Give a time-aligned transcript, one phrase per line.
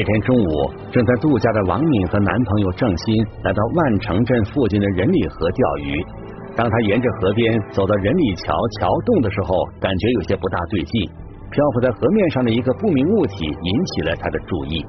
[0.00, 3.04] 这天中午，正在度假的王敏和男朋友郑鑫
[3.44, 6.02] 来到万城镇附近的仁里河钓鱼。
[6.56, 11.04] 当他沿着河边走到仁里桥桥洞的时候，感觉有些不大对劲。
[11.52, 14.80] 漂浮在河面上的一个不明物体引起了他的注意。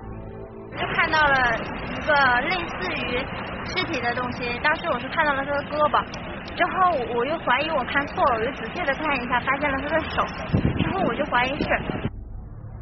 [0.80, 2.14] 就看到了一个
[2.48, 3.20] 类似于
[3.68, 6.00] 尸体的东西，当时我是看到了他的胳膊，
[6.56, 10.23] 之后我又怀疑我看错了，我就仔细的看一下，发现了他的手，
[10.80, 12.11] 之后我就怀疑是。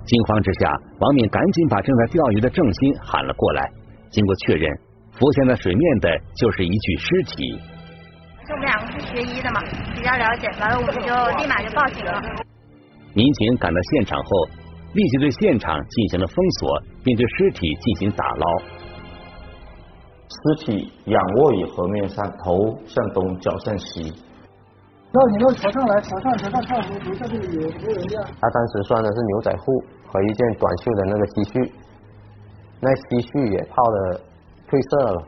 [0.09, 3.69] 惊慌之下，王敏赶紧把正在钓鱼的郑鑫喊了过来。
[4.09, 4.67] 经过确认，
[5.13, 7.61] 浮现在水面的就是一具尸体。
[8.49, 9.61] 我们两个是学医的嘛，
[9.93, 12.19] 比较了解，完了我们就立马就报警了。
[13.13, 14.29] 民警赶到现场后，
[14.93, 18.45] 立即对现场进行了封锁，并对尸体进行打捞。
[20.25, 24.11] 尸体仰卧于河面上，头向东，脚向西。
[25.11, 28.21] 那你到桥上来，桥上桥上看，我们楼下这里有有人呀。
[28.39, 31.71] 他当时穿的是牛仔裤和一件短袖的那个 T 恤，
[32.81, 34.21] 那 T 恤也泡的
[34.67, 35.27] 褪色了。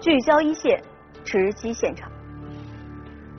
[0.00, 0.82] 聚焦一线。
[1.24, 2.10] 直击现场。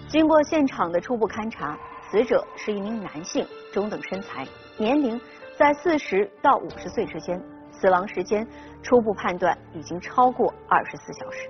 [0.07, 1.75] 经过现场的初步勘查，
[2.09, 4.43] 死者是一名男性，中等身材，
[4.77, 5.19] 年龄
[5.57, 7.39] 在四十到五十岁之间，
[7.71, 8.47] 死亡时间
[8.81, 11.49] 初步判断已经超过二十四小时。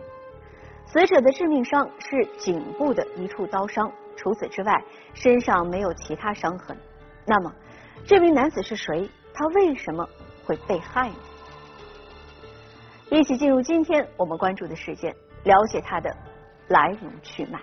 [0.85, 4.83] 死者的致命伤是颈部的一处刀伤，除此之外，
[5.13, 6.75] 身上没有其他伤痕。
[7.25, 7.53] 那么，
[8.06, 9.09] 这名男子是谁？
[9.33, 10.06] 他为什么
[10.45, 11.16] 会被害呢？
[13.12, 16.13] 一起进入今天我们关注的事件，了解他的。
[16.67, 17.59] 来龙去脉。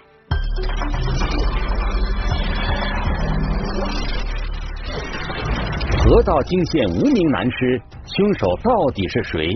[6.06, 9.48] 河道惊现无名男尸，凶手到底是谁？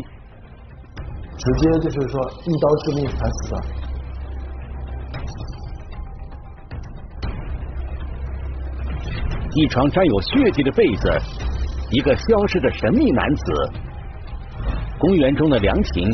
[1.38, 3.56] 直接就是说一刀致命惨死的。
[9.54, 11.08] 一床沾有血迹的被子，
[11.92, 13.70] 一个消失的神秘男子。
[14.98, 16.10] 公园中的凉亭，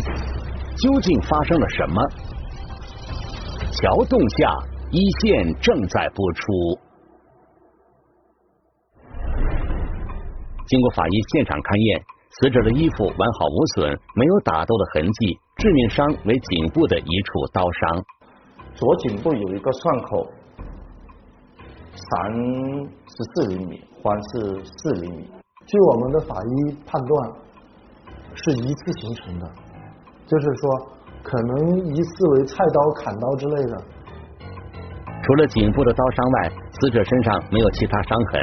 [0.77, 2.03] 究竟发生了什么？
[3.73, 4.55] 桥洞下
[4.91, 6.43] 一线正在播出。
[10.67, 18.05] 经过法医现场勘验，死者的衣服完好无损，没有打斗的痕迹，致命伤为颈部的一处刀伤。
[18.75, 20.27] 左颈部有一个创口，
[21.95, 22.11] 长
[23.07, 25.31] 十四厘米，宽是四厘米。
[25.67, 27.31] 据我们的法医判断，
[28.35, 29.51] 是一次形成的，
[30.27, 30.93] 就是说。
[31.27, 33.83] 可能疑似为菜刀、砍刀之类的。
[35.25, 38.41] 除了颈部的刀伤外，死者身上没有其他伤痕，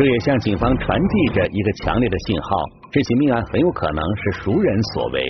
[0.00, 2.56] 这也向警方传递着一个强烈的信号：
[2.90, 5.22] 这起命案很有可能是熟人所为。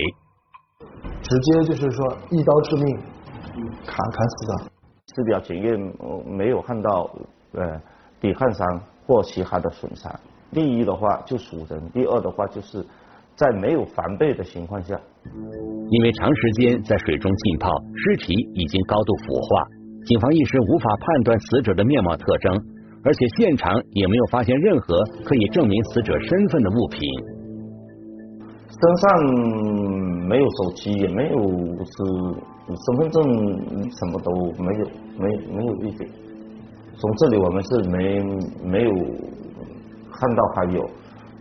[1.21, 2.97] 直接就是说一刀致命，
[3.85, 4.71] 砍砍死的。
[5.13, 5.77] 尸表检验
[6.25, 7.13] 没有看到
[7.51, 7.81] 呃
[8.21, 8.65] 抵抗伤
[9.05, 10.09] 或其他的损伤。
[10.53, 12.81] 第一的话就熟人，第二的话就是
[13.35, 14.97] 在没有防备的情况下。
[15.89, 19.67] 因为长时间在水中浸泡，尸体已经高度腐化，
[20.05, 22.57] 警方一时无法判断死者的面貌特征，
[23.03, 26.99] 而且现场也没有发现任何可以证明死者身份的物品。
[28.69, 31.93] 身上没有手机，也没有是
[32.67, 33.21] 身份证，
[33.91, 34.31] 什么都
[34.63, 34.85] 没有，
[35.17, 36.09] 没没有一点。
[36.95, 38.23] 从这里我们是没
[38.63, 38.91] 没有
[40.11, 40.79] 看到他有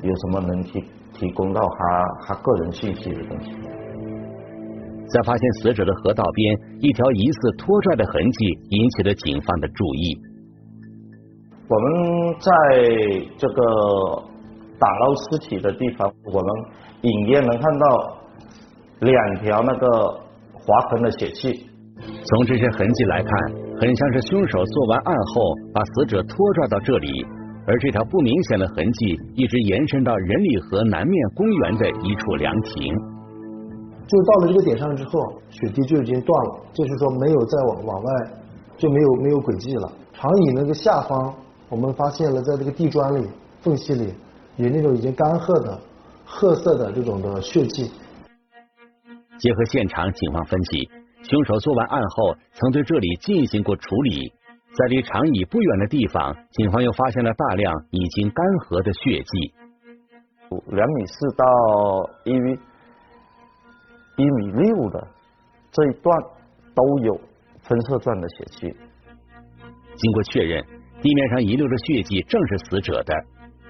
[0.02, 0.82] 有什么能提
[1.12, 3.52] 提供到他他个人信息的东西。
[5.12, 10.16] 在发现死者的河道边，一条疑似拖拽的痕迹引起了警方的注意。
[11.70, 12.50] 我们在
[13.38, 13.62] 这个
[14.76, 16.50] 打捞尸体的地方，我们
[17.02, 17.86] 隐约能看到
[18.98, 19.88] 两条那个
[20.52, 21.70] 划痕的血迹。
[22.24, 23.32] 从这些痕迹来看，
[23.78, 27.24] 很像是凶手做完案后把死者拖拽到这里，
[27.68, 32.92] 而这条不明显的痕迹一直延伸到仁里河南面公园的一处凉亭。
[34.08, 35.12] 就到了这个点上之后，
[35.50, 38.12] 血滴就已经断了，就是说没有再往往外
[38.76, 39.92] 就没有没有轨迹了。
[40.12, 41.32] 长椅那个下方，
[41.70, 43.26] 我们发现了在这个地砖里
[43.62, 44.12] 缝隙里
[44.56, 45.80] 有那种已经干涸的
[46.24, 47.90] 褐色的这种的血迹。
[49.38, 50.90] 结合现场警方分析，
[51.22, 54.32] 凶手做完案后曾对这里进行过处理。
[54.72, 59.54] 在离长椅不远的地方，警方又发现了大量已经干涸的血迹。
[60.66, 61.44] 两米四到
[62.24, 62.58] 一米。
[64.16, 65.08] 一米六的
[65.72, 66.14] 这一段
[66.74, 67.18] 都有
[67.62, 68.76] 分色状的血迹。
[69.96, 70.62] 经过确认，
[71.02, 73.14] 地面上遗留的血迹正是死者的。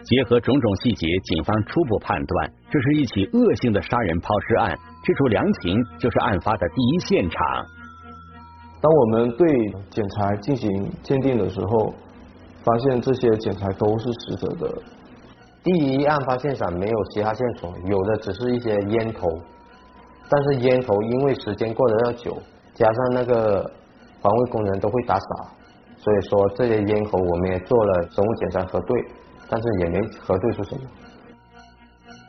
[0.02, 4.78] 结合种种细节，警方初步判断这是一起恶性的杀人抛尸案。
[5.04, 7.40] 这处凉亭就是案发的第一现场。
[8.80, 9.46] 当我们对
[9.90, 11.94] 检材进行鉴定的时候，
[12.64, 14.82] 发现这些检材都是死者的。
[15.62, 19.28] 第一案发现场没有其他线索，有的只是一些烟头。
[20.30, 22.38] 但是烟头因为时间过得要久，
[22.72, 23.70] 加上那个
[24.22, 25.50] 环卫工人都会打扫，
[26.02, 28.96] 所以说这些烟头我们也做了生物检查核对，
[29.50, 30.80] 但是也没核对出什么。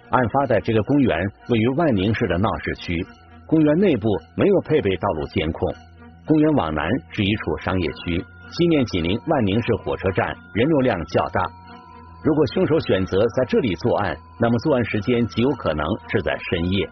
[0.10, 3.06] 案发的这个公园位于万宁市的闹市区，
[3.48, 5.74] 公园内部没有配备道路监控，
[6.28, 8.22] 公园往南是一处商业区，
[8.52, 11.42] 西面紧邻万宁市火车站，人流量较大。
[12.26, 16.86] 如果凶手选择在这里作案，那么作案时间极有可能是在深夜。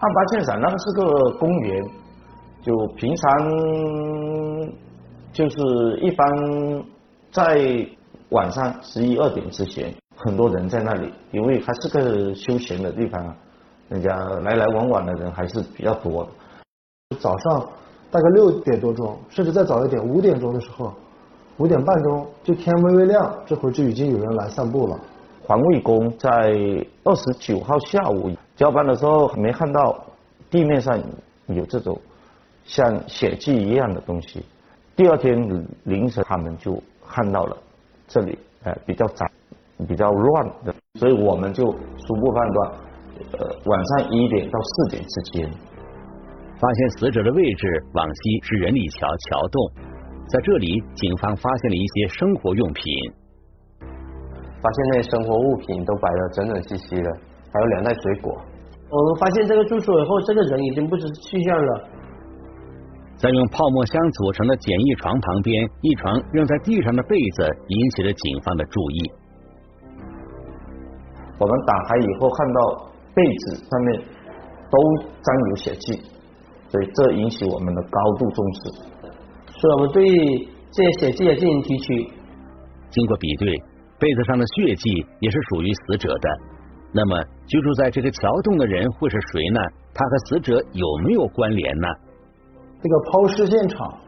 [0.00, 1.84] 案发现场那个是个公园，
[2.60, 3.22] 就平常
[5.36, 6.26] 就是一般
[7.30, 7.86] 在
[8.30, 9.92] 晚上十一二点之前。
[10.16, 13.36] 很多人在那里，因为它是个休闲的地方啊，
[13.90, 17.16] 人家来来往往的人还是比较多的。
[17.18, 17.68] 早上
[18.10, 20.90] 大概六点多钟，甚至再早一点，五点钟的时候，
[21.58, 24.98] 五点半钟就天微微亮，这会儿就已经有人来散步了。
[25.42, 26.30] 环卫工在
[27.04, 30.02] 二十九号下午交班的时候，没看到
[30.50, 30.98] 地面上
[31.48, 32.00] 有这种
[32.64, 34.42] 像血迹一样的东西。
[34.96, 35.38] 第二天
[35.84, 37.56] 凌晨，他们就看到了
[38.08, 39.30] 这里，呃，比较窄。
[39.86, 42.72] 比较乱的，所以我们就初步判断，
[43.32, 45.50] 呃，晚上一点到四点之间，
[46.58, 49.70] 发现死者的位置往西是人力桥桥洞，
[50.28, 53.12] 在这里，警方发现了一些生活用品，
[54.62, 57.12] 发现那些生活物品都摆的整整齐齐的，
[57.52, 58.32] 还有两袋水果。
[58.88, 61.88] 我们发现这个住所以后，这个人已经不知去向了。
[63.26, 69.10] 在用泡沫箱组成的简易床旁边，一床扔在地上的被子引起了警方的注意。
[71.36, 74.00] 我们打开以后看到被子上面
[74.70, 74.78] 都
[75.24, 76.00] 沾有血迹，
[76.68, 78.60] 所以这引起我们的高度重视，
[79.58, 80.06] 所以我们对
[80.70, 82.08] 这些血迹也进行提取。
[82.90, 83.52] 经过比对，
[83.98, 86.28] 被子上的血迹也是属于死者的。
[86.92, 89.60] 那么居住在这个桥洞的人会是谁呢？
[89.92, 91.88] 他和死者有没有关联呢？
[92.86, 93.98] 这个抛尸现场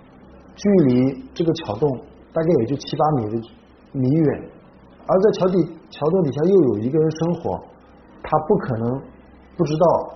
[0.55, 1.99] 距离这个桥洞
[2.33, 3.49] 大概也就七八米的
[3.91, 4.51] 米远。
[5.05, 5.59] 而在桥底
[5.91, 7.59] 桥洞底下又有一个人生活，
[8.23, 9.03] 他不可能
[9.57, 10.15] 不知道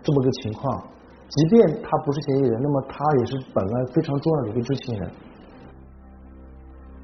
[0.00, 0.80] 这么个情况。
[1.28, 5.10] 即便他不是嫌疑人，那么他也是本案非常重要的一个知情人。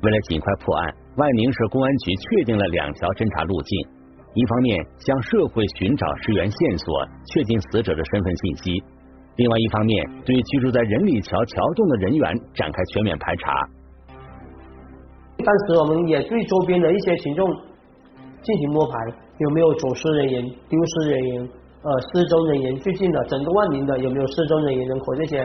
[0.03, 3.89] 为了尽快破案，万宁市公安局确定了两条侦查路径：
[4.35, 6.87] 一方面向社会寻找尸源线索，
[7.35, 8.79] 确定死者的身份信息；
[9.37, 13.53] 另外一方面对居住在人里桥桥洞的人员展开全面排查。
[15.39, 17.49] 当时我们也对周边的一些群众
[18.43, 18.97] 进行摸排，
[19.39, 21.49] 有没有走失人员、丢失人员、
[21.83, 25.39] 呃失踪人员，最近的整个万宁的有没有失踪人员人口这些。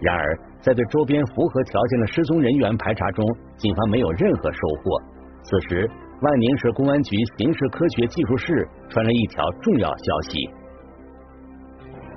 [0.00, 3.24] 然而，在对周边符合条件的失踪人员排查中，
[3.56, 5.00] 警方没有任何收获。
[5.42, 5.88] 此时，
[6.20, 10.50] 万宁市公安局刑事科学技术室传来一条重要消息：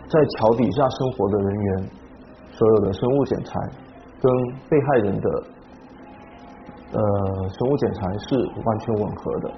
[0.10, 1.90] 在桥底下生活的人员，
[2.52, 3.54] 所有的生物检材
[4.20, 4.32] 跟
[4.68, 5.44] 被害人的。
[6.92, 7.00] 呃，
[7.50, 8.36] 生物检材是
[8.66, 9.52] 完全吻合的，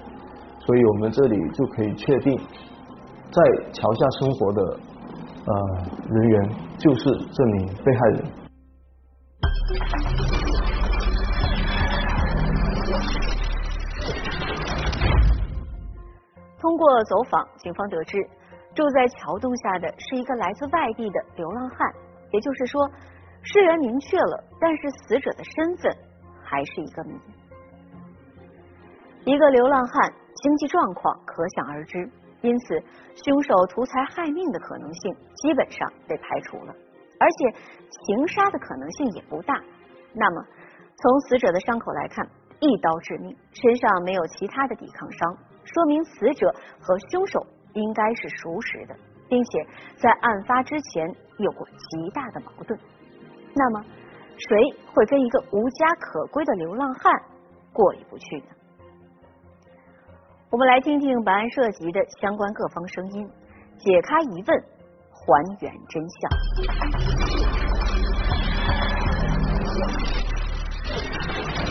[0.58, 2.38] 所以我们这里就可以确定，
[3.30, 3.42] 在
[3.72, 4.62] 桥下生活的
[5.46, 5.54] 呃
[6.10, 8.24] 人员就是这名被害人。
[16.60, 18.18] 通过走访，警方得知，
[18.74, 21.92] 住在桥洞下的是一个来自外地的流浪汉，
[22.30, 22.90] 也就是说，
[23.42, 25.92] 尸源明确了，但是死者的身份。
[26.44, 27.18] 还是一个谜。
[29.24, 32.10] 一个流浪汉，经济状况可想而知，
[32.42, 32.78] 因此
[33.24, 36.74] 凶手图财害命的可能性基本上被排除了，
[37.18, 39.54] 而且情杀的可能性也不大。
[40.12, 40.44] 那么，
[40.94, 42.28] 从死者的伤口来看，
[42.60, 48.94] 一刀致命，身上没有其他的抵抗伤，说明死者和凶手应该是熟识的，
[49.28, 51.06] 并且在案发之前
[51.38, 52.78] 有过极大的矛盾。
[53.54, 53.84] 那么。
[54.48, 54.58] 谁
[54.92, 57.12] 会跟一个无家可归的流浪汉
[57.72, 58.46] 过意不去呢？
[60.50, 63.28] 我们来听听本案涉及的相关各方声音，
[63.78, 64.64] 解开疑问，
[65.12, 66.30] 还原真相。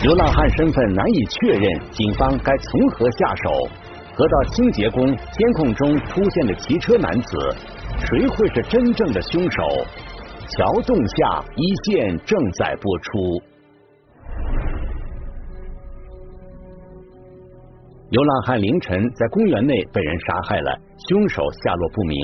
[0.02, 3.50] 流浪汉身份难以确认，警方该从何下手？
[4.14, 7.38] 河道清洁工监控中出现的骑车男子，
[8.06, 9.62] 谁会是真正的凶手？
[10.48, 13.42] 桥洞下一线正在播出。
[18.10, 20.78] 流浪汉凌晨在公园内被人杀害了，
[21.08, 22.18] 凶手下落不明。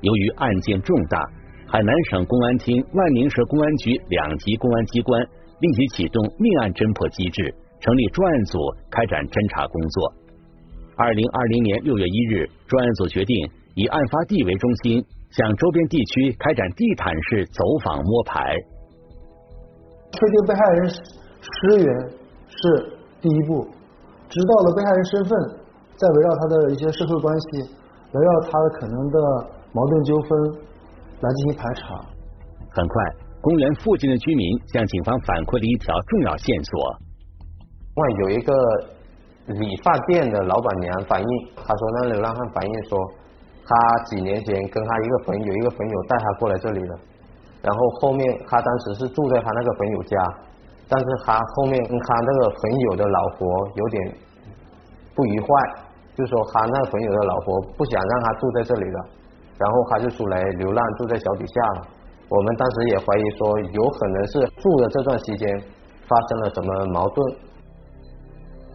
[0.00, 1.20] 由于案件重大，
[1.66, 5.22] 海南省公安厅万宁市公安局两级公安机关
[5.60, 8.58] 立即启动命案侦破机制，成立专案组
[8.90, 10.27] 开展侦查工作。
[10.98, 13.32] 二零二零年六月一日，专案组决定
[13.76, 14.98] 以案发地为中心，
[15.30, 18.42] 向周边地区开展地毯式走访摸排。
[20.10, 21.86] 确定被害人尸源
[22.50, 23.62] 是第一步，
[24.28, 25.30] 知道了被害人身份，
[25.94, 27.62] 再围绕他的一些社会关系，
[28.10, 29.18] 围绕他可能的
[29.72, 30.30] 矛盾纠纷
[31.20, 31.94] 来进行排查。
[32.74, 36.98] 很快，公园附近的居民向警方反馈了一条重要线索。
[37.94, 38.52] 外有一个
[39.48, 42.98] 理发店的老板娘反映，她说那流浪汉反映说，
[43.64, 46.94] 他几年前跟他一个朋友，一个朋友带他过来这里的。
[47.60, 50.16] 然后后面他当时是住在他那个朋友家，
[50.88, 54.14] 但是他后面跟他那个朋友的老婆有点
[55.14, 55.48] 不愉快，
[56.14, 59.00] 就说他那个朋友的老婆不想让他住在这里了，
[59.58, 61.88] 然后他就出来流浪，住在桥底下了。
[62.28, 65.60] 我们当时也怀疑说，有可能是住的这段期间
[66.06, 67.47] 发生了什么矛盾。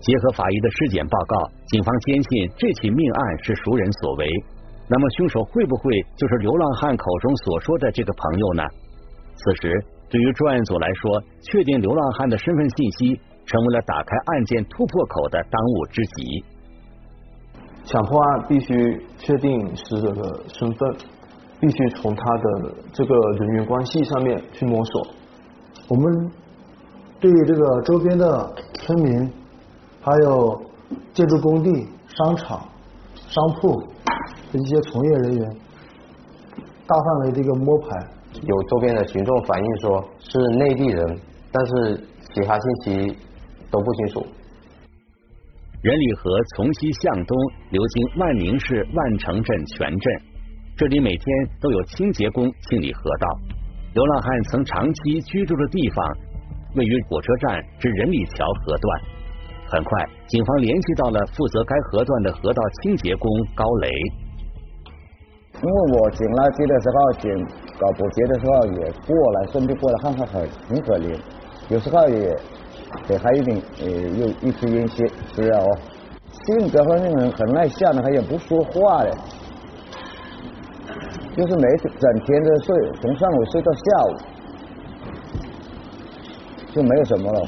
[0.03, 4.27] 结合法医的尸检报告，警方坚信这起命案是熟人所为。
[4.89, 8.63] 那么凶手会不会就是流浪汉口中所说的这个朋友呢？
[9.35, 16.43] 此时，对于专案组来说，确定流浪汉的身份信息成为了打开案件突破口的当务之急。
[17.85, 20.95] 抢破案必须确定死者的身份，
[21.61, 25.07] 必须从他的这个人员关系上面去摸索。
[25.87, 26.31] 我们
[27.21, 29.31] 对于这个周边的村民，
[30.03, 30.61] 还有
[31.13, 32.59] 建筑工地、商场、
[33.15, 34.59] 商铺的。
[34.59, 35.49] 一些从业人员
[36.85, 37.87] 大范围的一个摸排，
[38.43, 41.19] 有周边的群众反映说是内地人，
[41.51, 41.97] 但是
[42.35, 43.17] 其他信息
[43.71, 44.27] 都不清楚。
[45.81, 47.37] 仁里河从西向东
[47.71, 50.21] 流经万宁市万城镇全镇，
[50.77, 51.25] 这里每天
[51.59, 53.27] 都有清洁工清理河道。
[53.95, 56.05] 流浪汉曾长期居住的地方
[56.75, 59.01] 位于火车站至仁里桥河段。
[59.73, 63.89] 很快，警方联系到了负责该河段的河道清洁工高雷。
[65.55, 67.33] 因为我捡垃圾的时候，捡
[67.79, 71.17] 搞保洁的时候也过来，顺便过来看看，很很可怜。
[71.69, 72.29] 有时候也
[73.07, 75.67] 给他一点呃，又一吃烟些，是啊哦。
[76.29, 79.09] 性格方面很很内向的，他也不说话的，
[81.35, 84.13] 就是每整天的睡，从上午睡到下午，
[86.73, 87.47] 就没有什么了。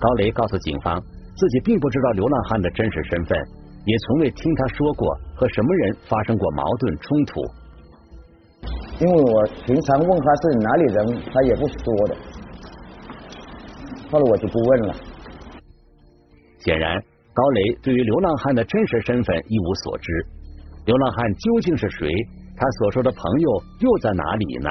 [0.00, 0.98] 高雷告诉警方，
[1.36, 3.38] 自己并不知道流浪汉的真实身份，
[3.84, 7.40] 也从未听他说过和什么人发生过矛盾冲突。
[8.98, 12.16] 因为我平常问他是哪里人，他也不说的。
[14.10, 14.94] 后来我就不问了。
[16.58, 16.98] 显然，
[17.32, 20.26] 高雷对于流浪汉的真实身份一无所知。
[20.86, 22.08] 流浪汉究竟是谁？
[22.56, 24.70] 他所说的朋友又在哪里呢？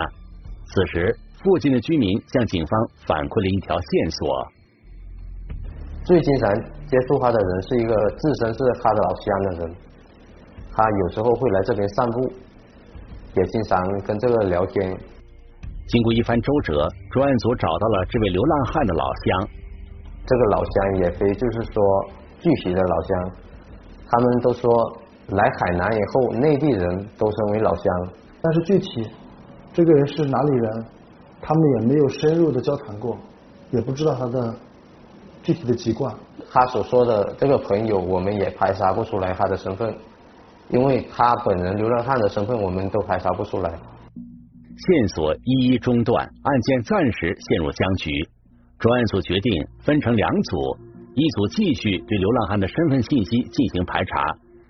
[0.65, 4.58] 此时，附近的居民向警方反馈了一条线索。
[6.09, 6.49] 最经常
[6.87, 9.75] 接触他的人是一个自身是他的老乡的人，
[10.73, 12.33] 他有时候会来这边散步，
[13.35, 14.89] 也经常跟这个聊天。
[15.87, 19.49] 经过一番周折，专案组找到了这位流浪汉的老乡。
[20.25, 21.83] 这个老乡也非就是说
[22.39, 23.31] 具体的老乡，
[24.09, 24.71] 他们都说
[25.27, 27.83] 来海南以后，内地人都称为老乡。
[28.41, 29.07] 但是具体
[29.73, 30.85] 这个人是哪里人，
[31.39, 33.15] 他们也没有深入的交谈过，
[33.69, 34.55] 也不知道他的
[35.43, 36.13] 具体的籍贯。
[36.51, 39.95] 他所说的这个朋友，我们也排查不出来他的身份，
[40.69, 43.69] 因为他本人流浪汉的身份，我们都排查不出来。
[43.69, 48.09] 线索一一中断，案件暂时陷入僵局。
[48.79, 50.77] 专案组决定分成两组，
[51.13, 54.23] 一组继续对流浪汉的身份信息进行排查，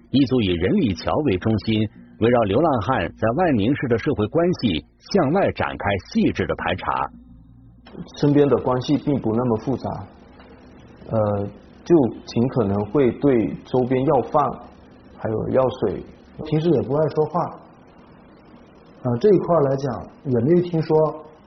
[0.10, 1.88] 一组以仁里桥为中心，
[2.20, 4.84] 围绕流浪汉在万宁市的社会关系
[5.14, 6.86] 向外展开细致的排查。
[8.18, 10.08] 身边的关系并不那么复杂，
[11.12, 11.48] 呃，
[11.84, 14.44] 就尽可能会对周边要饭
[15.18, 16.04] 还有药水，
[16.46, 17.42] 平时也不爱说话，
[19.04, 20.98] 啊，这一块来讲也没有听说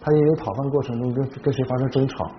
[0.01, 2.31] 他因为讨饭过程中跟跟谁发生争吵。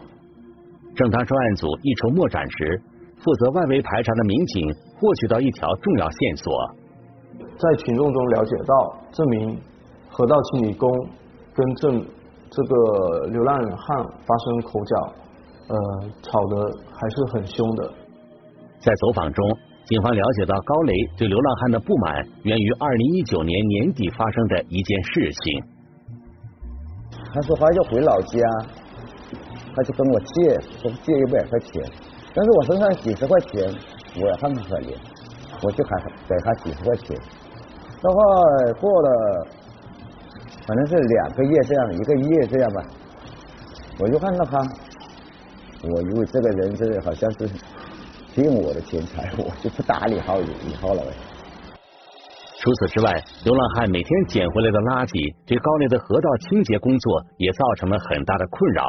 [0.96, 2.82] 正当专案组一筹莫展时，
[3.18, 6.54] 负责外围排查的民警获取到一条重要线索。
[7.58, 9.58] 在群众中了解到，这名
[10.10, 10.90] 河道清理工
[11.54, 11.90] 跟这
[12.50, 15.14] 这个流浪汉发生口角，
[15.70, 15.76] 呃，
[16.22, 16.72] 吵得
[17.04, 17.92] 还是很凶的。
[18.80, 25.64] 在走访中，警方了解到高雷对流浪汉的不满源于二零一九年年底发生的一件事情。
[27.34, 28.40] 他说他要回老家。
[29.76, 31.82] 他就跟我借，说借一百块钱，
[32.36, 33.68] 但是我身上几十块钱，
[34.22, 34.96] 我也很可怜，
[35.64, 37.18] 我就还给他几十块钱。
[38.00, 38.20] 然后
[38.80, 39.48] 过了，
[40.68, 42.84] 反正是两个月这样，一个月这样吧，
[43.98, 44.60] 我就看到他，
[45.84, 47.46] 我以为这个人是好像是
[48.34, 51.04] 骗我的钱财，我就不打理好以后了。
[52.58, 53.12] 除此之外，
[53.44, 55.12] 流浪汉每天捡回来的垃圾，
[55.46, 58.88] 对高雷的河道清洁工作也造成了很大的困扰。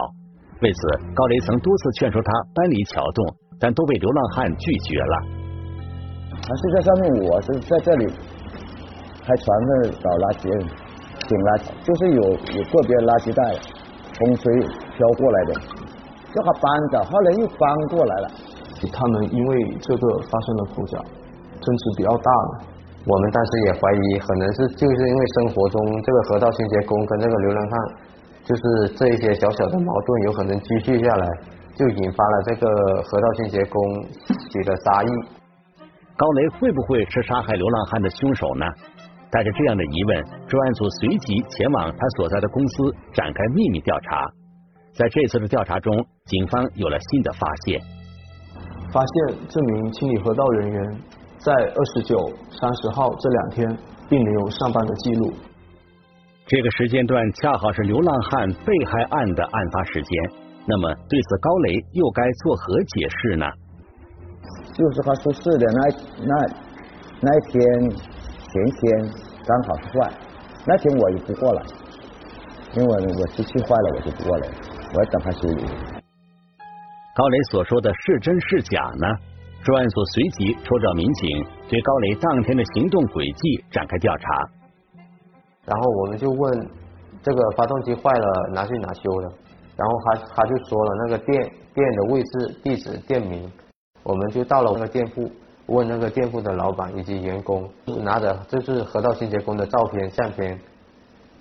[0.63, 0.79] 为此，
[1.11, 3.27] 高雷曾多次劝说他搬离桥洞，
[3.59, 5.15] 但都被流浪汉拒绝了。
[6.31, 8.07] 他是在上面，我是在这里
[9.27, 10.47] 开船的找垃圾，
[11.27, 12.23] 捡垃圾，就是有
[12.55, 13.43] 有个别垃圾袋
[14.15, 14.47] 风吹
[14.95, 15.51] 飘过来的，
[16.35, 17.63] 叫他搬走，后来又搬
[17.95, 18.27] 过来了。
[18.93, 22.51] 他们因为这个发生了口角，争执比较大了。
[23.07, 27.73] 我们当时也怀疑，可能是就是因为生活中这个河道清洁工跟这个流浪汉，
[28.45, 28.63] 就是
[28.97, 31.29] 这一些小小的矛盾，有可能积蓄下来，
[31.77, 32.67] 就引发了这个
[33.05, 33.81] 河道清洁工
[34.27, 35.09] 起的杀意。
[36.17, 38.67] 高雷会不会是杀害流浪汉的凶手呢？
[39.31, 44.31] 带着这样的疑问，专案组随即前往他所在的公司展开秘密调查。
[44.95, 47.81] 在这次的调查中，警方有了新的发现，
[48.93, 51.01] 发现这名清理河道人员。
[51.45, 52.17] 在二十九、
[52.49, 55.35] 三十号这两天，并没有上班的记录。
[56.47, 60.31] 这个时间段恰好是流浪汉被害案的案发时间。
[60.67, 63.47] 那么，对此高雷又该作何解释呢？
[64.73, 65.81] 就是他出事的那
[66.25, 66.35] 那
[67.21, 69.13] 那一天前天
[69.45, 70.11] 刚好是坏，
[70.67, 71.63] 那天我也不过来，
[72.75, 74.49] 因为我机器坏了，我就不过来，
[74.95, 75.65] 我要等他修理。
[77.17, 79.07] 高雷所说的是真是假呢？
[79.65, 84.25] 专案组随即抽调民警，对高雷当天的行动轨迹展开调查。
[85.65, 86.71] 然后我们就问
[87.23, 89.33] 这个发动机坏了拿去哪修的，
[89.77, 93.51] 然后他他就说了那个店店的位置、地址、店名。
[94.03, 95.31] 我们就到了那个店铺，
[95.67, 97.67] 问那个店铺的老板以及员工，
[98.03, 100.61] 拿着这是河道清洁工的照片、相片，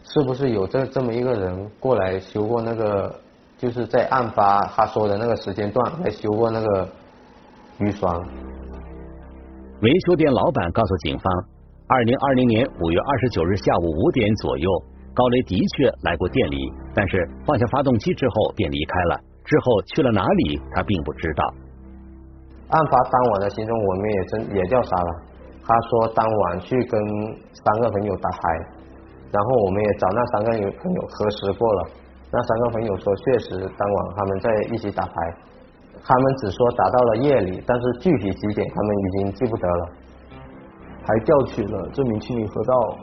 [0.03, 3.13] 是不是有这这么一个人过来修过那个，
[3.57, 6.87] 就是在案发他说的那个时间段来修过那个。
[7.79, 8.13] 雨刷。
[9.81, 11.33] 维修店老板告诉警方，
[11.87, 14.69] 二零二零年五月二十九日下午五点左右，
[15.11, 19.19] 高雷的确来过店里，但是放下发动机之后便离开了。
[19.43, 21.51] 之后去了哪里，他并不知道。
[22.69, 25.09] 案发当晚的行踪，我们也真也调查了。
[25.65, 27.01] 他说当晚去跟
[27.51, 28.37] 三个朋友打牌，
[29.31, 31.89] 然后我们也找那三个朋友核实过了，
[32.33, 35.13] 那三个朋友说确实当晚他们在一起打牌。
[36.03, 39.89] 他们只说打到了夜里，但是具体几点他们已经记不得了。
[41.05, 42.97] 还调取了这名清理河道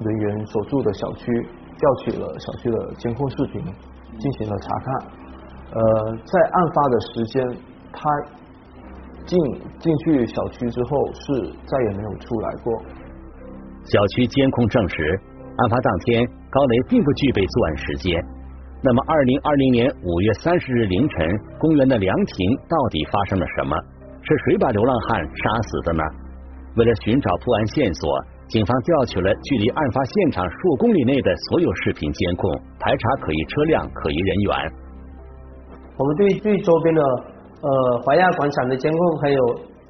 [0.00, 1.48] 人员所住的小区，
[1.78, 3.62] 调取了小区的监控视频，
[4.18, 4.94] 进行了查看。
[5.72, 7.56] 呃，在案发的时间，
[7.92, 8.10] 他
[9.24, 9.38] 进
[9.78, 12.82] 进去小区之后是再也没有出来过。
[13.84, 15.20] 小区监控证实，
[15.56, 18.35] 案发当天高雷并不具备作案时间。
[18.86, 21.26] 那么，二零二零年五月三十日凌晨，
[21.58, 23.74] 公园的凉亭到底发生了什么？
[24.22, 26.02] 是谁把流浪汉杀死的呢？
[26.76, 28.06] 为了寻找破案线索，
[28.46, 34.54] 警方调取了距离案发现场数公里内的所有视频监控，排查可疑车辆、可疑人员。
[35.98, 39.40] 我们对对周边的呃华亚广场的监控，还有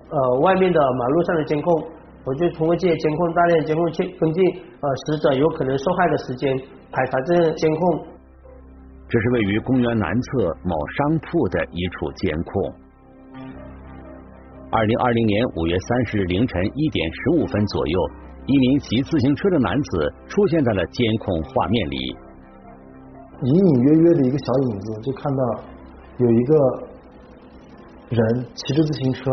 [0.09, 1.85] 呃外面的马路上的监控，
[2.25, 4.41] 我就通过这些监控大量监控去根据
[4.81, 6.57] 呃死者有可能受害的时间，
[6.91, 8.16] 排查这些监控。
[9.09, 12.75] 这是位于公园南侧某商铺的一处监控。
[14.73, 18.11] 二零二零年五月三十日凌晨一点十五分左右，
[18.47, 22.17] 一名骑自行车的男子出现在了监控画面里。
[23.43, 25.63] 隐隐约约的一个小影子，就看到
[26.19, 26.57] 有一个
[28.09, 29.31] 人骑着自行车。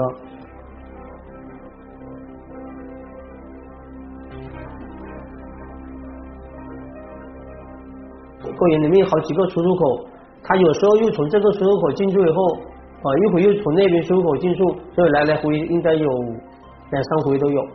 [8.63, 10.05] 公园里面有好几个出入口，
[10.41, 17.67] 他有时候又从这个出入口进去以后，啊，一会又从那边出入口进入，所以来来回应该有两三回都有。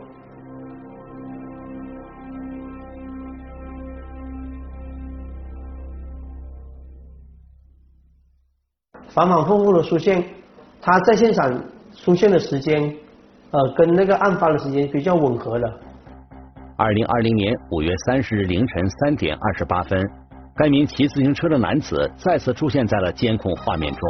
[9.09, 10.23] 反反复复的出现，
[10.81, 12.81] 他在现场出现的时间，
[13.51, 15.71] 呃，跟那个案发的时间比较吻合的。
[16.77, 20.18] 二零二零年五月三十日凌晨三点二十八分。
[20.59, 24.01] 该名骑自行车的男子再次出现在了监控画面中，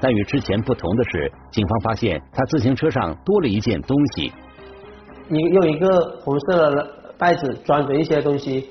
[0.00, 4.32] 但与之前不同的是，警方发现他自行车上多了一件东西，
[5.30, 8.68] 一用一个红色的袋子装着一些东西，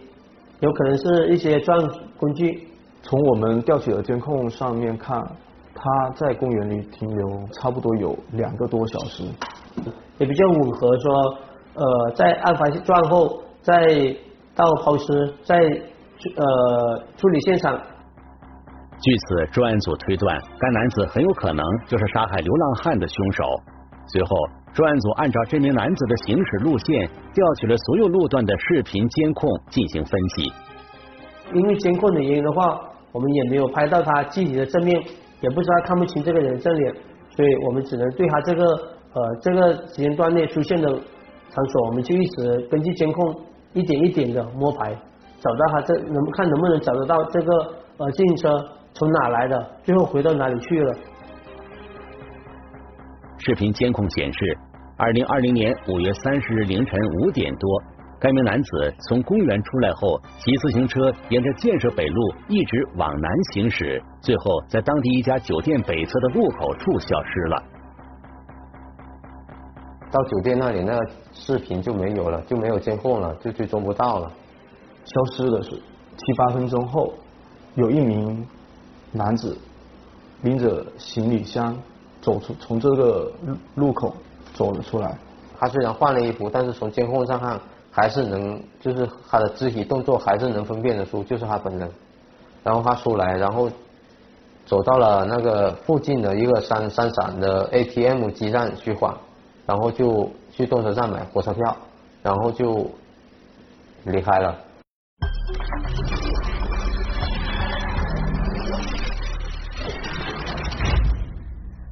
[0.60, 2.68] 有可能是一些作案工具。
[3.02, 5.18] 从我们调取的监控上面看，
[5.74, 9.24] 他在公园里停留差不多有两个多小时，
[10.18, 11.38] 也比较吻合说，
[11.76, 13.78] 呃，在案发作案后，再
[14.54, 15.56] 到抛尸，再
[16.36, 17.80] 呃处理现场。
[19.02, 23.44] 据此，专案组推断，该男子很有可能就是杀害流浪汉的凶手。
[24.08, 24.30] 随后，
[24.74, 30.54] 专案组按照这名男子的行驶路线，调取了所有路段的视频监控进行分析。
[31.54, 32.80] 因为监控的原因的话，
[33.12, 35.00] 我们也没有拍到他具体的正面，
[35.42, 36.96] 也不知道看不清这个人正脸，
[37.36, 43.42] 所以我们只能对他这个呃这个时间段内出现的场所，我们就一直根据监控
[43.74, 44.96] 一点一点的摸排，
[45.46, 47.54] 找到他这能看能不能找得到这个
[47.98, 48.50] 呃自行车
[48.94, 50.94] 从哪来的，最后回到哪里去了。
[53.38, 54.58] 视频监控显示，
[54.98, 57.84] 二零二零年五月三十日凌晨五点多。
[58.18, 67.64] 该名男子从公园出来后，骑自行车沿着建设北路一直往南行驶，最后在当地一家酒店北侧的路口处消失了。
[70.10, 74.32] 到酒店那里，那个视频就没有了，就没有监控了，就追踪不到了。
[75.06, 77.14] 消失的是七八分钟后，
[77.76, 78.46] 有一名
[79.12, 79.58] 男子
[80.42, 81.78] 拎着行李箱
[82.22, 84.14] 走出，从这个路路口
[84.54, 85.18] 走了出来。
[85.58, 87.60] 他虽然换了衣服，但是从监控上看。
[87.98, 91.90] 还是能，就是他的肢体动作还是能分辨得出，就是他本人。
[92.62, 93.70] 然后他出来，然后
[94.66, 99.16] 走到了那个附近的一个三三闪的 ATM 机站去换，
[99.66, 101.78] 然后就去动车站买火车票，
[102.22, 102.86] 然后就
[104.04, 104.54] 离开了。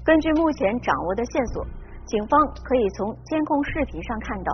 [0.03, 1.63] 根据目前掌握的线索，
[2.05, 4.53] 警方可以从监控视频上看到。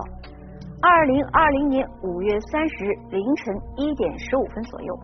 [0.82, 4.94] 二零二零年五月三十日凌晨一点十五分左右，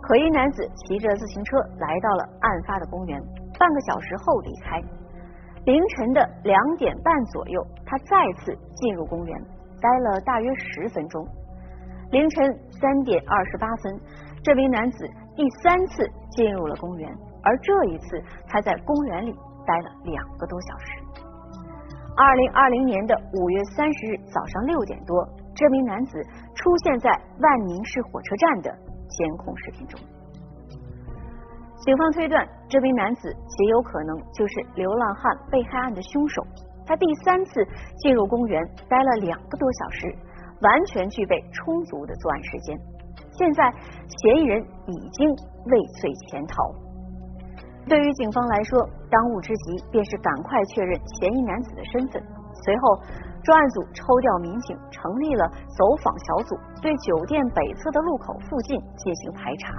[0.00, 3.20] 可疑男子骑着自行车来到了案发的公园，
[3.58, 4.80] 半个小时后离开。
[5.64, 9.40] 凌晨的两点半左右，他再次进入公园，
[9.80, 11.26] 待了大约十分钟。
[12.10, 14.00] 凌晨三点二十八分，
[14.42, 17.08] 这名男子第三次进入了公园，
[17.44, 19.32] 而这一次他在公园里
[19.64, 20.86] 待了两个多小时。
[22.16, 26.20] 二零二零年的五月三十日早上六点多，这名男子
[26.56, 28.70] 出现在万宁市火车站的
[29.08, 30.00] 监控视频中。
[31.78, 36.42] 警方推断，这名男子极有可能就是流浪汉被害案的凶手。
[36.84, 37.64] 他第三次
[37.98, 40.14] 进入公园，待了两个多小时，
[40.62, 42.78] 完全具备充足的作案时间。
[43.32, 43.72] 现在，
[44.06, 46.74] 嫌疑人已经畏罪潜逃。
[47.88, 48.78] 对于警方来说，
[49.10, 52.22] 当务之急便是赶快确认嫌疑男子的身份。
[52.64, 53.00] 随后，
[53.42, 59.72] 专案组抽调民警，成立了走访小组，对酒店北侧的路口附近进行排查。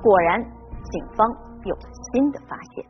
[0.00, 1.28] 果然，警方
[1.64, 2.86] 有了新的发现。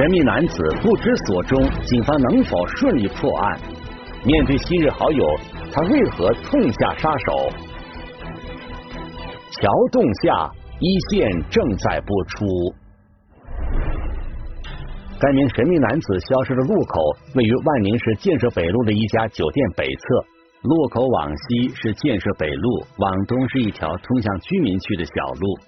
[0.00, 3.60] 神秘男子不知所终，警方能否顺利破案？
[4.24, 5.26] 面对昔日好友。
[5.70, 7.50] 他为何痛下杀手？
[9.50, 12.46] 桥洞下一线正在播出。
[15.20, 16.98] 该名神秘男子消失的路口
[17.34, 20.02] 位于万宁市建设北路的一家酒店北侧。
[20.62, 25.58] 路口往西是建设北路，往东是一条通向居民区的小路。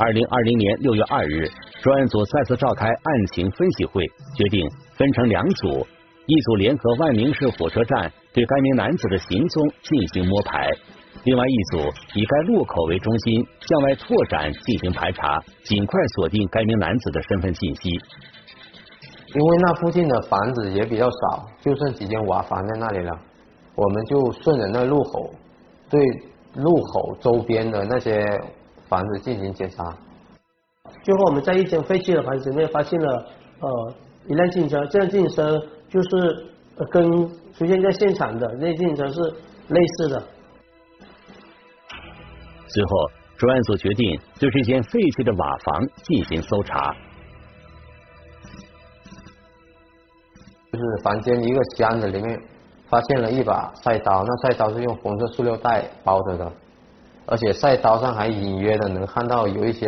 [0.00, 1.46] 二零二零年六月二日，
[1.82, 4.02] 专案组再次召开案情分析会，
[4.34, 5.86] 决定分成两组。
[6.24, 10.70] 一组联合万宁市火车站对该名男子的行踪进行摸排，
[11.24, 17.90] 另外一组以该路口为中心向外拓展进行排查，尽快锁定该名男子的身份信息。
[17.90, 23.12] 因为那附近的房子也比较少，就剩几间瓦房在那里了，
[23.74, 25.30] 我们就顺着那路口
[25.90, 26.00] 对
[26.54, 28.26] 路口周边的那些
[28.90, 29.96] 房子进行检查。
[31.02, 33.26] 最后我们在一间废弃的房子里面发现了
[33.60, 33.94] 呃
[34.26, 35.58] 一辆自行车，这辆自行车。
[35.90, 36.46] 就是
[36.88, 37.10] 跟
[37.52, 39.20] 出现在现场的那自行车是
[39.66, 40.22] 类似的。
[42.68, 46.94] 最后，专案组决定对这间废弃的瓦房进行搜查。
[50.70, 52.40] 就是房间一个箱子里面
[52.88, 56.52] 发现了一把菜刀，那菜刀是用红色塑料袋包着的，
[57.30, 59.86] 而且菜刀上还隐约的能看到有一些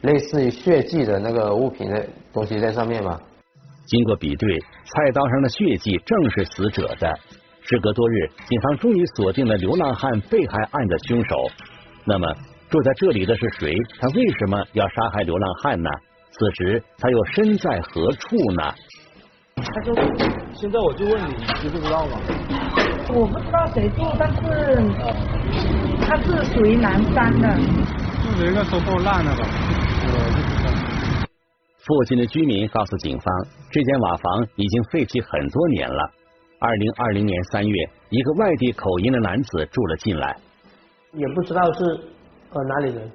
[0.00, 3.18] 类似于血迹的那个物品的东西在上面嘛。
[3.86, 7.18] 经过比对，菜刀上的血迹正是死者的。
[7.64, 11.36] 时隔多日，警方终于锁定了流浪汉被害案的凶手。
[12.04, 12.26] 那么，
[12.68, 13.76] 住在这里的是谁？
[14.00, 15.88] 他为什么要杀害流浪汉呢？
[16.32, 18.74] 此时他又身在何处呢？
[19.54, 19.94] 他说
[20.54, 22.18] ：“现在我就问你，你知不知道吗？
[23.14, 24.80] 我不知道谁住，但是
[26.12, 27.48] 它是属于南山的。
[28.36, 29.48] 是人家说够烂了吧？
[30.04, 31.26] 我就不知道。
[31.86, 33.26] 附近的居民告诉警方，
[33.70, 36.10] 这间瓦房已经废弃很多年了。
[36.60, 40.36] 二零二零年三月，一个外地口音的男子住了进来，
[41.14, 41.82] 也不知道是
[42.50, 43.10] 呃哪里人，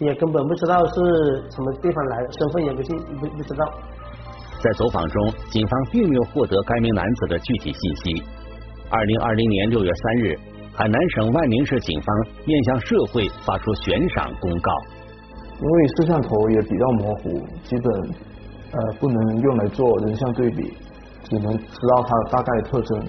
[0.00, 0.94] 也根本不知道是
[1.52, 3.64] 什么地方来的，身份也不信不不知道。
[4.60, 8.24] 在走访中，警方并没有获得该名男子的具体信息。
[8.90, 10.36] 二零二零年六月三日，
[10.78, 14.70] 海南省万宁市警方面向社会发出悬赏公告。
[15.60, 17.92] 因为摄像头也比较模糊，基本
[18.70, 20.72] 呃不能用来做人像对比，
[21.24, 23.04] 只能知道它的大概的特征，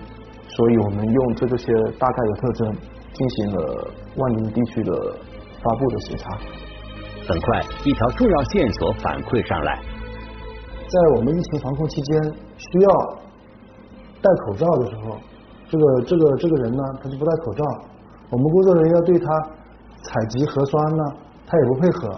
[0.47, 2.75] 所以我们用这个些大概的特征
[3.13, 4.91] 进行了万宁地区的
[5.61, 6.39] 发布的协查。
[7.27, 9.79] 很快，一条重要线索反馈上来。
[10.87, 12.23] 在我们疫情防控期间
[12.57, 12.89] 需要
[14.23, 15.17] 戴口罩的时候，
[15.69, 17.63] 这个这个这个人呢，他就不戴口罩，
[18.31, 19.39] 我们工作人员要对他
[20.01, 21.03] 采集核酸呢，
[21.45, 22.09] 他也不配合，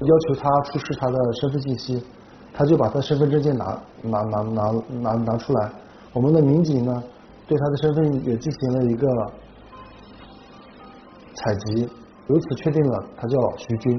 [0.00, 2.06] 要求他出示他的身份信息，
[2.54, 5.70] 他就把他身份证件拿拿拿拿拿拿出来，
[6.14, 7.02] 我们的民警呢，
[7.46, 9.06] 对他的身份也进行了一个
[11.34, 11.88] 采集，
[12.28, 13.98] 由此确定了他叫徐军。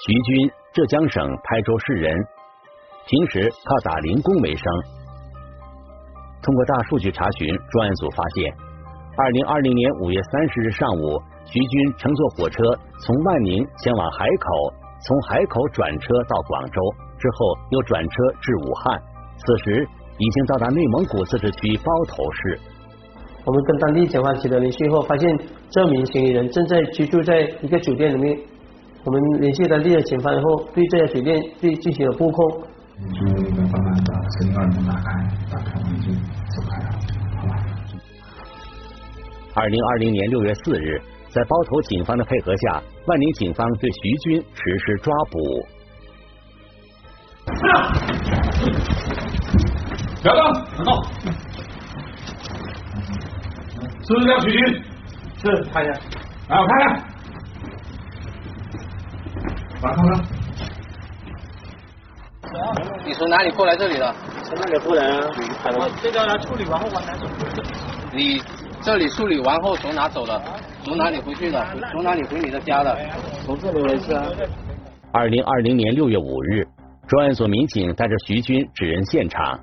[0.00, 2.12] 徐军，浙江省台州市人。
[3.06, 4.64] 平时靠打零工为生。
[6.42, 8.52] 通过大数据查询，专案组发现，
[9.16, 12.62] 二零二零年五月三十日上午，徐军乘坐火车
[13.04, 14.72] 从万宁前往海口，
[15.06, 16.80] 从海口转车到广州，
[17.18, 19.00] 之后又转车至武汉。
[19.36, 22.60] 此时已经到达内蒙古自治区包头市。
[23.44, 25.38] 我们跟当地警方取得联系后，发现
[25.70, 28.38] 这名嫌疑人正在居住在一个酒店里面。
[29.04, 32.62] 我们联系当地的警方以后，对这家酒店对进行了布控。
[32.98, 35.06] 就慢慢的声音门打开，
[35.52, 35.87] 打开
[39.58, 45.66] 二零二零年六月四日，在包头警方的配合下，万宁警方对徐军实施抓捕。
[50.22, 51.04] 不要动，别动。
[54.06, 54.80] 是不是叫徐军？
[55.42, 55.92] 是，看一下。
[56.50, 56.86] 来，我看看。
[59.82, 60.24] 来，看看。
[63.04, 64.14] 你从哪里过来这里的？
[64.44, 65.18] 从那里过来啊。
[65.76, 67.26] 我这个来处理完后往哪走？
[68.12, 68.40] 你
[68.80, 70.40] 这里处理完后从哪走的？
[70.84, 71.66] 从哪里回去的？
[71.92, 72.96] 从哪里回你的家的？
[73.44, 74.24] 从这里回去啊。
[75.12, 76.66] 二零二零年六月五日，
[77.06, 79.58] 专案组民警带着徐军指认现场，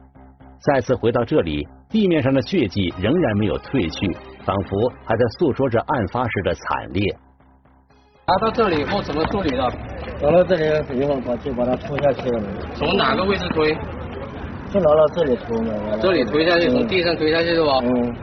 [0.60, 7.16] 再次回到这里，地面上的血迹仍然没有褪去，仿佛还在诉说着案发时的惨烈。
[8.28, 9.72] 拿到这里以后怎么处理的？
[10.22, 12.44] 拿到这里以后把就把它拖下去了。
[12.76, 13.74] 从哪个位置推？
[14.72, 15.98] 就拿到这里推嘛。
[16.02, 17.80] 这里推下去，从地上推下去是吧？
[17.82, 18.14] 嗯。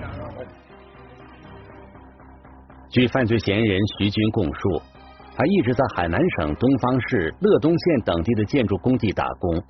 [2.92, 4.82] 据犯罪嫌疑人徐军供述，
[5.34, 9.62] 他一直在海南省东方市乐东县等地的建筑工地打工。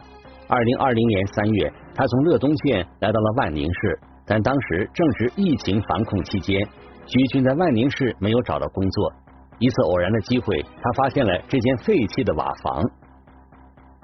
[0.49, 6.61] 二零二零年三月，他从乐东县来到了万宁市，但当时正值疫情防控期间，
[7.07, 9.13] 徐军在万宁市没有找到工作。
[9.61, 12.83] 一次偶然的机会，他发现了这间废弃的瓦房。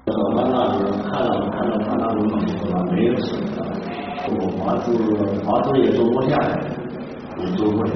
[0.06, 2.28] 我到那里看了看了他那个
[2.70, 3.66] 房子，没有什么，
[4.30, 4.96] 我房子
[5.42, 6.60] 房子也租不下来，
[7.38, 7.90] 也租不了。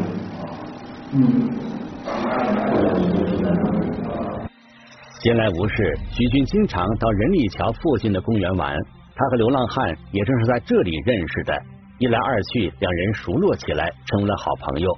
[5.20, 8.74] 闲来无事，徐军经常到仁里桥附近的公园玩。
[9.14, 11.54] 他和流浪汉也正是在这里认识的，
[11.98, 14.90] 一来二去，两人熟络起来，成为了好朋友。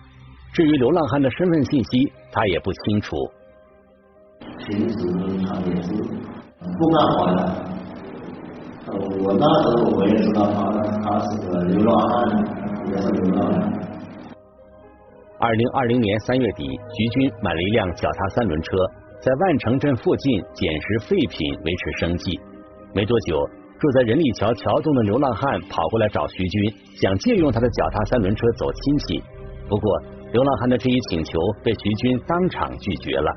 [0.53, 3.17] 至于流浪汉的身份信息，他也不清楚。
[4.69, 4.95] 平时
[5.49, 5.93] 他也是
[6.79, 7.41] 不干活的。
[9.19, 10.71] 我那时候我也知道他，
[11.03, 12.15] 他是个流浪汉，
[12.89, 13.84] 也是流浪汉。
[15.45, 18.79] 二零二零年三月底，徐军买了一辆脚踏三轮车，
[19.21, 22.41] 在万城镇附近捡拾废品维持生计。
[22.95, 23.47] 没多久，
[23.79, 29.23] 住在人力桥桥洞的流浪汉跑过来找徐军，想借用他的脚踏三轮车走亲戚。
[29.69, 30.01] 不过，
[30.33, 33.31] 流浪汉的这一请求被徐军当场拒绝了。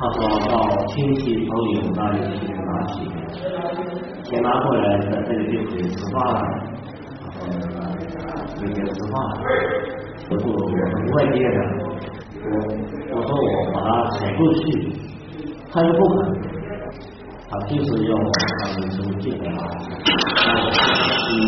[0.00, 2.96] 他说到亲戚朋友那里去拿钱，
[4.24, 6.40] 钱拿过来在这里就可以吃饭了，
[8.58, 9.14] 可以吃饭。
[10.28, 10.72] 我说我是
[11.14, 11.58] 外地的，
[12.42, 12.50] 我
[13.12, 14.64] 我说我把他采购去，
[15.70, 16.18] 他又不肯，
[17.48, 18.18] 他就是要我
[18.60, 19.58] 他们收借的嘛。
[21.30, 21.40] 你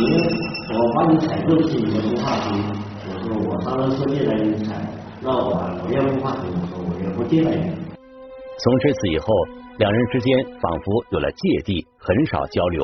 [0.75, 2.47] 我帮你采购去，你不怕去？
[3.31, 4.69] 我上了车进来你采，
[5.23, 5.51] 那我
[5.85, 7.51] 我也不怕你，我说我也不进来。
[7.51, 9.27] 从这次以后，
[9.79, 12.83] 两人之间仿佛有了芥蒂，很少交流。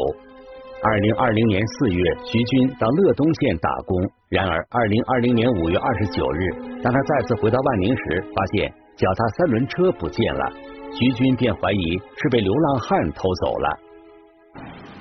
[0.84, 3.96] 二零二零年四月，徐军到乐东县打工。
[4.28, 6.50] 然而，二零二零年五月二十九日，
[6.82, 10.52] 当他再次回到万宁时，发现脚踏三轮车不见了。
[10.92, 13.78] 徐军便怀疑是被流浪汉偷走了。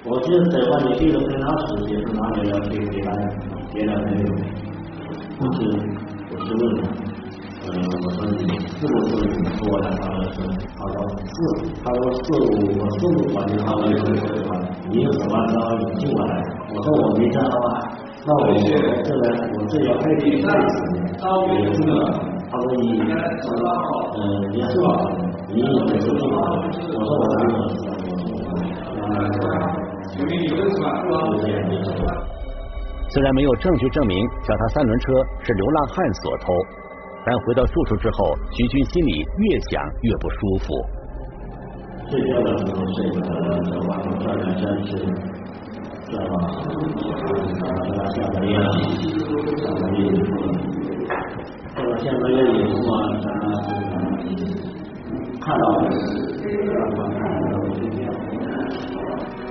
[0.05, 3.11] 我记得在万宁第一个跟他时间是哪里要去给他
[3.73, 4.27] 接了没有？
[5.41, 5.59] 我是
[6.31, 7.12] 我是问。
[7.63, 8.43] 呃，我说你
[8.75, 9.85] 是不是你说的？
[9.95, 10.35] 他说
[10.75, 11.35] 他说是，
[11.81, 12.27] 他说是
[12.75, 14.03] 我是我环境他说是
[14.43, 14.51] 吧？
[14.89, 16.21] 你有什么招你进来？
[16.75, 17.87] 我说我没招啊，
[18.25, 18.51] 那我
[19.03, 19.23] 这边
[19.53, 20.45] 我这要配配什
[21.55, 21.89] 也这个，
[22.51, 22.99] 他说你
[24.19, 24.87] 嗯也是吧？
[25.47, 25.63] 你也
[26.01, 26.35] 是吧？
[26.91, 27.79] 我说我哪有是？
[33.09, 36.51] 虽然没有证据证明脚踏三轮车是流浪汉所偷。
[37.25, 40.65] 但回到住处之后，徐军心里越想越不舒服。
[42.09, 43.21] 睡觉的时候睡的
[43.71, 44.89] 在晚上转来转去，
[46.11, 46.35] 转吧，
[47.95, 48.51] 到下个月，
[49.57, 50.31] 下个月以后，
[51.75, 52.91] 到了下个月以后嘛，
[55.39, 55.63] 看到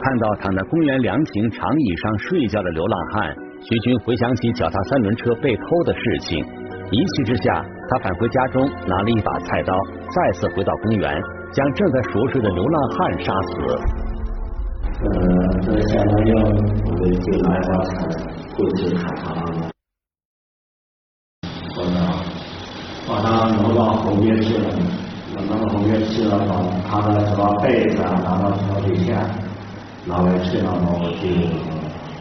[0.02, 6.44] 看到躺在公园凉亭长椅上睡觉的流浪汉，徐军回想起脚踏三轮车被偷的事情。
[6.92, 9.72] 一气之下，他返回家中，拿了一把菜刀，
[10.14, 13.50] 再次回到公园，将正在熟睡的流浪汉杀死。
[15.00, 15.08] 呃，
[15.62, 17.94] 这下个月我们就拿一把菜
[18.54, 19.24] 过去砍他，
[21.74, 21.96] 把他
[23.08, 23.26] 把他
[23.56, 24.68] 挪到后面去了，
[25.32, 26.38] 挪到后面去了，
[26.90, 29.12] 把他的什么被子啊拿到床底下，
[30.04, 31.26] 拿来去了，然后就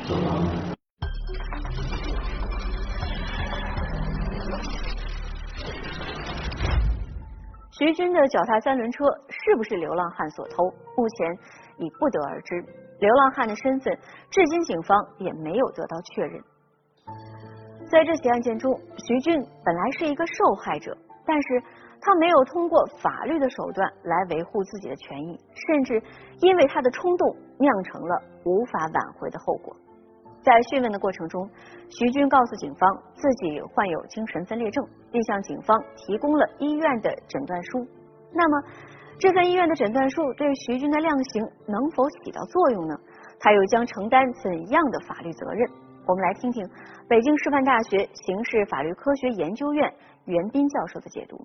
[0.07, 0.70] 走了。
[7.81, 10.63] 徐军的脚踏三轮车是不是流浪汉所偷？
[10.95, 11.35] 目前
[11.77, 12.63] 已不得而知。
[12.99, 13.91] 流浪汉的身份，
[14.29, 16.39] 至今警方也没有得到确认。
[17.89, 18.71] 在这起案件中，
[19.07, 21.63] 徐军本来是一个受害者，但是
[21.99, 25.99] 他没有通过法律的手段来维护自己的权益，甚至
[26.41, 29.75] 因为他的冲动酿成了无法挽回的后果。
[30.43, 31.49] 在讯问的过程中，
[31.89, 37.87] 徐军告诉警方自己患有精神分裂症，并向警方提供了医院的诊断书。
[38.33, 38.63] 那么，
[39.19, 42.95] 这份医院的诊断书对徐军的量刑能否起到作用呢？
[43.39, 45.69] 他又将承担怎样的法律责任？
[46.07, 46.67] 我们来听听
[47.07, 49.93] 北京师范大学刑事法律科学研究院
[50.25, 51.37] 袁斌教授的解读。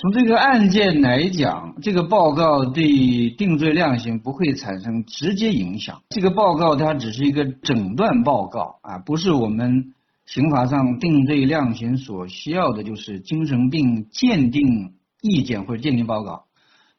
[0.00, 6.00] 从这个案件来讲，这个报告对定罪量刑不会产生直接影响。
[6.10, 9.92] 这个报告它只是一个诊断报告啊，不是我们
[10.24, 16.44] 刑法上定罪量刑所需要的，就是精神病鉴定意见或者鉴定报告。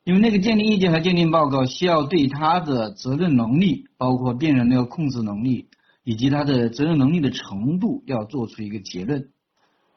[0.04, 5.70] 因为那个鉴定意见和鉴定报告需要对他的责任能力，包括病人的控制能力
[6.04, 9.30] 以及他的责任能力的程度，要做出一个结论。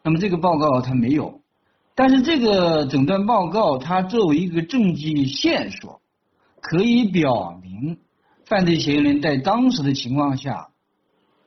[0.05, 1.42] 那么这个报告它没有。
[1.95, 6.01] 但是这个诊断报告，它作为一个证据线索，
[6.61, 7.99] 可以表明
[8.47, 10.71] 犯罪嫌疑人在当时的情况下，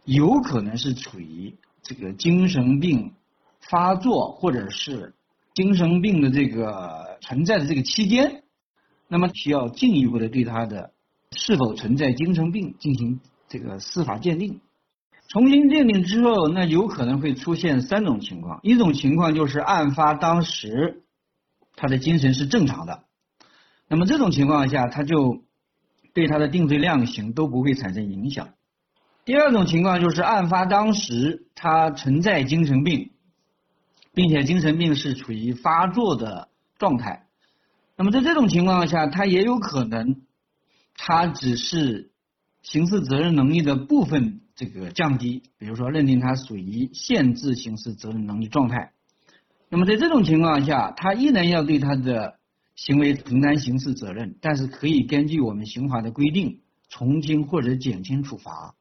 [0.04, 3.14] 有可能是处于这个精神病
[3.60, 5.16] 发作或者是
[5.56, 8.44] 精神病的这个存在的这个期间，
[9.08, 10.92] 那么需要进一步的对他的
[11.32, 14.62] 是否存在精神病进行这个司法鉴定。
[15.28, 18.60] 重新鉴定之后，那有可能会出现三种情况。
[18.64, 21.04] 一种情况就是案发当时
[21.76, 23.04] 他的精神是正常的，
[23.90, 25.44] 那么这种情况下，他就
[26.14, 28.50] 对他的定罪量刑都不会产生影响。
[29.26, 33.12] 第二种情况就是案发当时他存在精神病，
[34.14, 37.26] 并且精神病是处于发作的状态，
[37.98, 40.22] 那么在这种情况下，他也有可能
[40.96, 42.12] 他只是
[42.62, 44.42] 刑事责任能力的部分。
[44.56, 48.94] 这个降低，比如说认定他属于限制刑事责任能力状态，
[49.68, 52.40] 那么在这种情况下，他依然要对他的
[52.76, 58.76] 行为承担刑事责任，但是可以根据我们刑法的规定从轻或者减轻处罚。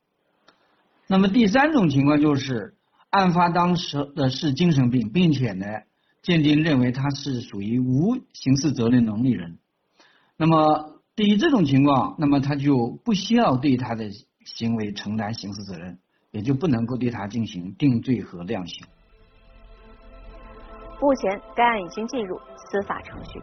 [1.09, 2.77] 那么第三种情况就是
[3.11, 5.67] 案发当时的是精神病，并且呢
[6.23, 9.59] 鉴定认为他是属于无刑事责任能力人，
[10.37, 14.13] 那么对于这种情况，那么他就不需要对他的。
[14.45, 15.99] 行为承担刑事责任，
[16.31, 18.87] 也就不能够对他进行定罪和量刑。
[21.01, 23.41] 目前，该案已经进入司法程序。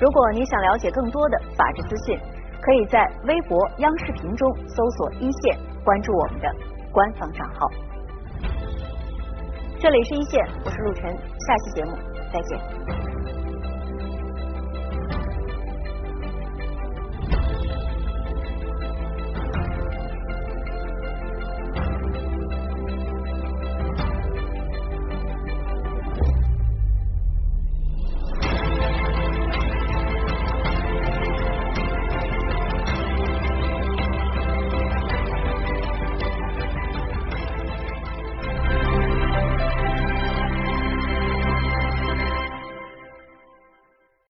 [0.00, 2.18] 如果你想了解更多的法治资讯，
[2.60, 6.48] 可以在微博、央视频中搜索“一线”，关注我们的
[6.92, 7.87] 官方账号。
[9.80, 11.16] 这里是一线，我是陆晨，
[11.46, 11.96] 下期节目
[12.32, 13.17] 再见。